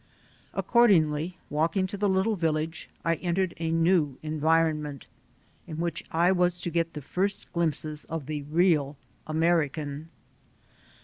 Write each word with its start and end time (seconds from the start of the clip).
Accordingly, 0.55 1.37
walking 1.51 1.85
to 1.85 1.95
the 1.95 2.09
little 2.09 2.35
village, 2.35 2.89
I 3.05 3.17
entered 3.17 3.53
a 3.57 3.69
new 3.69 4.17
environment, 4.23 5.05
in 5.67 5.77
which 5.77 6.03
I 6.09 6.31
was 6.31 6.57
to 6.61 6.71
get 6.71 6.93
the 6.93 7.03
first 7.03 7.53
glimpses 7.53 8.05
of 8.05 8.25
the 8.25 8.41
real 8.41 8.97
American. 9.27 10.09